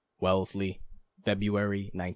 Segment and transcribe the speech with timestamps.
[0.19, 0.81] Wellesley.
[1.25, 2.09] February, 1916.